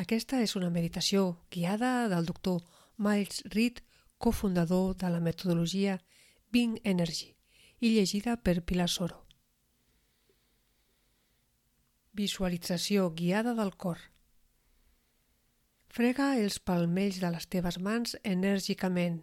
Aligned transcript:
Aquesta 0.00 0.38
és 0.40 0.54
una 0.56 0.70
meditació 0.72 1.22
guiada 1.52 2.08
del 2.08 2.24
doctor 2.24 2.62
Miles 2.96 3.42
Reed, 3.52 3.82
cofundador 4.16 4.94
de 4.96 5.10
la 5.12 5.20
metodologia 5.20 5.98
Bing 6.48 6.78
Energy 6.84 7.34
i 7.80 7.90
llegida 7.92 8.38
per 8.40 8.62
Pilar 8.64 8.88
Soro. 8.88 9.18
Visualització 12.16 13.10
guiada 13.18 13.52
del 13.58 13.74
cor. 13.76 14.00
Frega 15.92 16.30
els 16.40 16.56
palmells 16.64 17.20
de 17.20 17.34
les 17.36 17.50
teves 17.52 17.76
mans 17.76 18.16
enèrgicament 18.24 19.20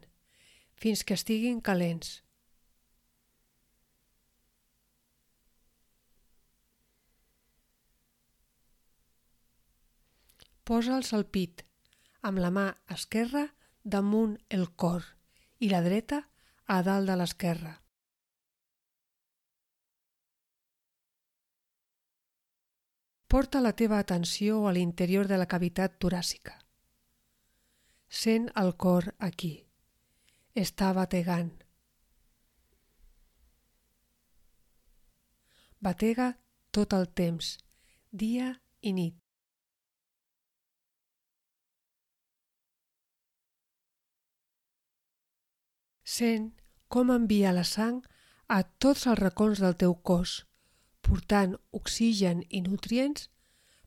fins 0.77 1.01
que 1.01 1.17
estiguin 1.17 1.57
calents. 1.59 2.21
Posa'ls 10.67 11.13
al 11.15 11.23
pit, 11.31 11.61
amb 12.27 12.41
la 12.43 12.49
mà 12.51 12.67
esquerra 12.91 13.45
damunt 13.97 14.33
el 14.55 14.65
cor 14.75 15.05
i 15.63 15.69
la 15.71 15.79
dreta 15.85 16.17
a 16.67 16.81
dalt 16.83 17.07
de 17.07 17.15
l'esquerra. 17.15 17.69
Porta 23.31 23.61
la 23.61 23.71
teva 23.79 23.99
atenció 24.03 24.57
a 24.67 24.73
l'interior 24.75 25.27
de 25.31 25.37
la 25.39 25.47
cavitat 25.53 25.95
toràcica. 26.03 26.57
Sent 28.21 28.49
el 28.63 28.73
cor 28.75 29.07
aquí. 29.29 29.53
Està 30.55 30.91
bategant. 30.95 31.53
Batega 35.79 36.31
tot 36.71 36.95
el 36.99 37.07
temps, 37.21 37.53
dia 38.11 38.51
i 38.81 38.95
nit. 38.99 39.26
Sent 46.17 46.45
com 46.93 47.11
envia 47.13 47.49
la 47.53 47.63
sang 47.69 47.97
a 48.57 48.63
tots 48.83 49.05
els 49.11 49.19
racons 49.19 49.59
del 49.61 49.75
teu 49.81 49.91
cos, 50.09 50.31
portant 51.05 51.51
oxigen 51.79 52.39
i 52.49 52.61
nutrients 52.67 53.27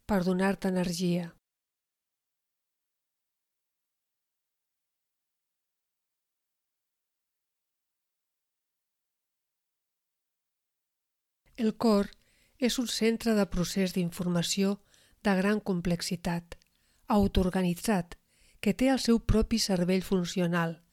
per 0.07 0.19
donar-te 0.27 0.71
energia. 0.71 1.31
El 11.65 11.75
cor 11.87 12.13
és 12.69 12.79
un 12.83 12.87
centre 12.99 13.35
de 13.41 13.49
procés 13.57 13.97
d'informació 13.97 14.77
de 15.27 15.35
gran 15.41 15.59
complexitat, 15.73 16.55
autoorganitzat, 17.19 18.15
que 18.61 18.77
té 18.77 18.93
el 18.95 19.03
seu 19.09 19.19
propi 19.35 19.59
cervell 19.67 20.07
funcional– 20.13 20.79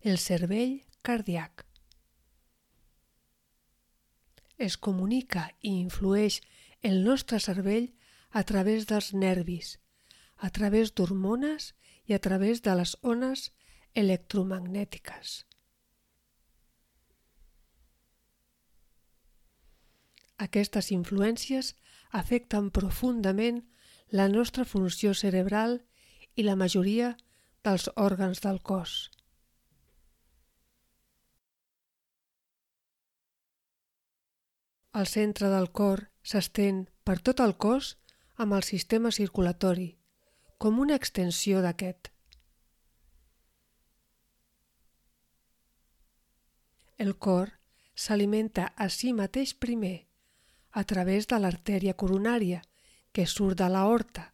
el 0.00 0.18
cervell 0.18 0.82
cardíac. 1.02 1.66
Es 4.56 4.76
comunica 4.76 5.50
i 5.60 5.72
influeix 5.80 6.40
el 6.82 7.02
nostre 7.04 7.40
cervell 7.40 7.90
a 8.30 8.42
través 8.44 8.86
dels 8.86 9.12
nervis, 9.14 9.76
a 10.36 10.50
través 10.50 10.94
d'hormones 10.94 11.72
i 12.06 12.14
a 12.14 12.20
través 12.20 12.62
de 12.62 12.74
les 12.78 12.96
ones 13.02 13.50
electromagnètiques. 13.94 15.44
Aquestes 20.36 20.90
influències 20.92 21.72
afecten 22.12 22.70
profundament 22.70 23.62
la 24.10 24.28
nostra 24.28 24.64
funció 24.64 25.14
cerebral 25.14 25.80
i 26.36 26.44
la 26.44 26.56
majoria 26.56 27.14
dels 27.64 27.88
òrgans 27.96 28.44
del 28.44 28.60
cos. 28.62 29.15
El 34.96 35.04
centre 35.04 35.48
del 35.52 35.66
cor 35.76 36.06
s'estén 36.24 36.86
per 37.04 37.18
tot 37.28 37.40
el 37.44 37.52
cos 37.60 37.88
amb 38.40 38.56
el 38.56 38.62
sistema 38.64 39.10
circulatori, 39.12 39.90
com 40.56 40.78
una 40.80 40.96
extensió 40.96 41.60
d'aquest. 41.64 42.08
El 46.96 47.12
cor 47.26 47.52
s'alimenta 47.92 48.70
a 48.72 48.88
si 48.88 49.12
mateix 49.12 49.52
primer, 49.66 50.08
a 50.72 50.84
través 50.84 51.28
de 51.28 51.42
l'artèria 51.44 51.92
coronària, 51.92 52.62
que 53.12 53.26
surt 53.28 53.60
de 53.60 53.68
l'aorta, 53.68 54.30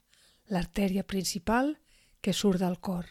l'artèria 0.46 1.02
principal 1.02 1.74
que 2.22 2.32
surt 2.32 2.62
del 2.62 2.78
cor. 2.78 3.10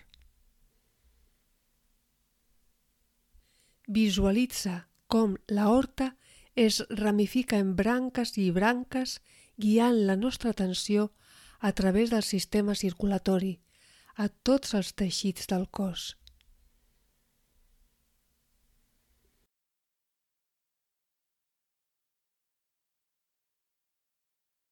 Visualitza 3.88 4.88
com 5.12 5.36
l'aorta 5.52 6.14
es 6.56 6.84
ramifica 6.90 7.58
en 7.58 7.76
branques 7.76 8.38
i 8.38 8.52
branques 8.52 9.20
guiant 9.58 10.06
la 10.08 10.16
nostra 10.16 10.52
atenció 10.52 11.12
a 11.60 11.72
través 11.72 12.10
del 12.10 12.24
sistema 12.24 12.76
circulatori 12.76 13.62
a 14.16 14.28
tots 14.28 14.74
els 14.74 14.94
teixits 14.94 15.48
del 15.48 15.70
cos. 15.70 16.16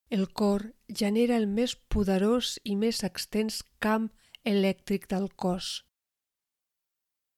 El 0.10 0.26
cor 0.34 0.74
genera 0.90 1.36
el 1.38 1.46
més 1.48 1.76
poderós 1.94 2.56
i 2.66 2.76
més 2.76 3.04
extens 3.06 3.62
camp 3.86 4.10
elèctric 4.44 5.06
del 5.12 5.30
cos. 5.36 5.84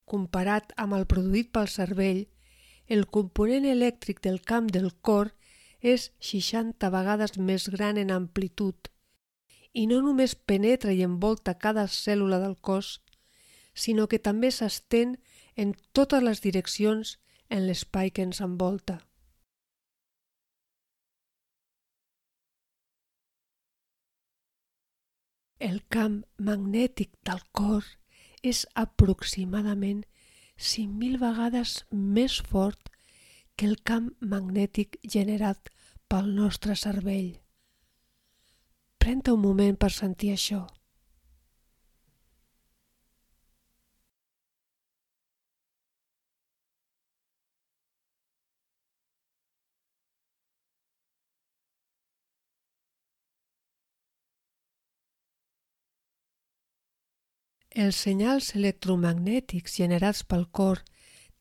Comparat 0.07 0.71
amb 0.79 0.95
el 0.95 1.03
produït 1.13 1.51
pel 1.51 1.67
cervell, 1.67 2.23
el 2.91 3.05
component 3.07 3.63
elèctric 3.71 4.17
del 4.25 4.41
camp 4.43 4.65
del 4.75 4.89
cor 5.07 5.29
és 5.91 6.09
60 6.29 6.89
vegades 6.91 7.37
més 7.49 7.69
gran 7.71 7.99
en 8.01 8.09
amplitud 8.11 8.89
i 9.81 9.85
no 9.87 10.01
només 10.03 10.35
penetra 10.35 10.91
i 10.91 11.05
envolta 11.05 11.53
cada 11.65 11.85
cèl·lula 11.87 12.41
del 12.43 12.57
cos, 12.59 12.99
sinó 13.73 14.09
que 14.11 14.19
també 14.19 14.51
s'estén 14.51 15.15
en 15.55 15.71
totes 15.95 16.23
les 16.27 16.43
direccions 16.43 17.15
en 17.47 17.63
l'espai 17.69 18.11
que 18.11 18.27
ens 18.27 18.43
envolta. 18.43 18.99
El 25.59 25.79
camp 25.87 26.23
magnètic 26.37 27.15
del 27.23 27.39
cor 27.55 27.87
és 28.43 28.65
aproximadament 28.75 30.03
5.000 30.61 31.17
vegades 31.21 31.75
més 31.91 32.37
fort 32.51 32.91
que 33.57 33.65
el 33.69 33.79
camp 33.83 34.11
magnètic 34.21 34.99
generat 35.15 35.71
pel 36.11 36.29
nostre 36.37 36.75
cervell. 36.77 37.33
Pren-te 39.01 39.33
un 39.33 39.41
moment 39.41 39.77
per 39.81 39.89
sentir 39.95 40.31
això. 40.35 40.61
Els 57.71 57.95
senyals 58.03 58.49
electromagnètics 58.59 59.77
generats 59.79 60.25
pel 60.27 60.43
cor 60.51 60.81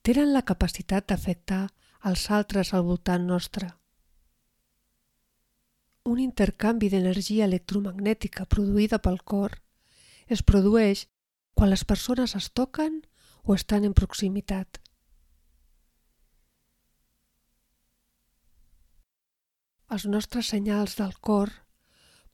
tenen 0.07 0.31
la 0.31 0.45
capacitat 0.47 1.09
d'afectar 1.11 1.65
els 2.07 2.31
altres 2.31 2.71
al 2.73 2.85
voltant 2.87 3.27
nostre. 3.27 3.67
Un 6.07 6.21
intercanvi 6.23 6.89
d'energia 6.89 7.49
electromagnètica 7.51 8.47
produïda 8.47 9.01
pel 9.03 9.19
cor 9.25 9.59
es 10.29 10.43
produeix 10.47 11.09
quan 11.55 11.71
les 11.71 11.85
persones 11.85 12.37
es 12.37 12.49
toquen 12.55 13.03
o 13.43 13.55
estan 13.59 13.85
en 13.85 13.93
proximitat. 13.93 14.79
Els 19.91 20.07
nostres 20.07 20.47
senyals 20.47 20.95
del 20.95 21.17
cor 21.19 21.51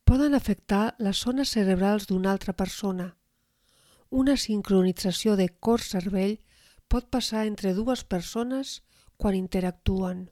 poden 0.05 0.35
afectar 0.35 0.94
les 0.99 1.17
zones 1.17 1.49
cerebrals 1.56 2.12
d'una 2.12 2.37
altra 2.37 2.53
persona– 2.53 3.15
una 4.11 4.37
sincronització 4.37 5.37
de 5.37 5.49
cor-cervell 5.49 6.38
pot 6.88 7.08
passar 7.11 7.47
entre 7.47 7.75
dues 7.75 8.05
persones 8.05 8.82
quan 9.17 9.35
interactuen. 9.35 10.29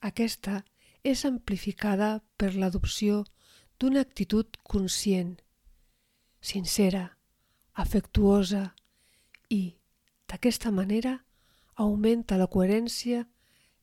Aquesta 0.00 0.62
és 1.04 1.24
amplificada 1.24 2.22
per 2.36 2.54
l'adopció 2.54 3.24
d'una 3.80 4.00
actitud 4.00 4.56
conscient, 4.62 5.36
sincera, 6.40 7.18
afectuosa 7.74 8.74
i, 9.50 9.76
d'aquesta 10.28 10.70
manera, 10.70 11.18
augmenta 11.74 12.38
la 12.40 12.48
coherència 12.48 13.24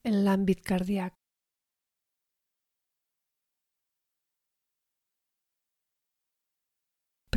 en 0.04 0.22
l'àmbit 0.26 0.62
cardíac. 0.66 1.21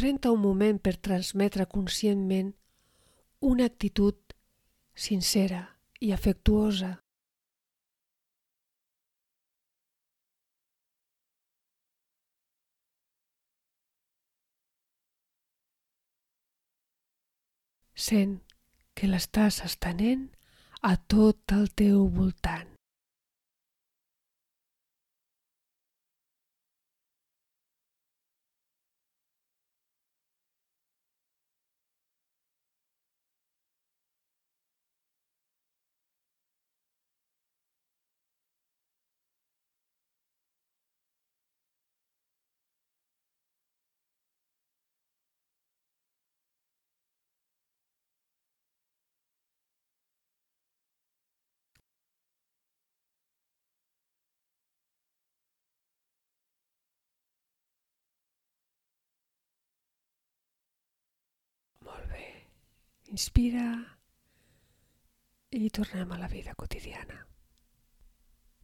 Pren-te 0.05 0.29
un 0.29 0.37
moment 0.37 0.77
per 0.85 0.99
transmetre 1.07 1.65
conscientment 1.65 2.51
una 3.51 3.65
actitud 3.71 4.35
sincera 5.05 5.61
i 6.05 6.11
afectuosa. 6.13 6.91
Sent 17.95 18.37
que 18.93 19.09
l'estàs 19.09 19.63
estenent 19.71 20.29
a 20.83 20.99
tot 21.17 21.57
el 21.57 21.73
teu 21.73 22.05
voltant. 22.21 22.74
Inspira 63.15 63.69
i 65.55 65.69
tornem 65.71 66.11
a 66.11 66.19
la 66.19 66.27
vida 66.27 66.55
quotidiana. 66.59 67.21